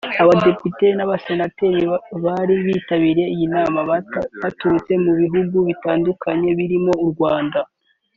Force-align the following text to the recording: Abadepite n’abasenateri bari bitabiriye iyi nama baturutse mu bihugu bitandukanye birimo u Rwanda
Abadepite 0.21 0.85
n’abasenateri 0.93 1.81
bari 2.25 2.55
bitabiriye 2.67 3.25
iyi 3.33 3.45
nama 3.55 3.79
baturutse 4.41 4.93
mu 5.03 5.11
bihugu 5.21 5.57
bitandukanye 5.67 6.49
birimo 6.59 6.91
u 7.05 7.07
Rwanda 7.13 7.59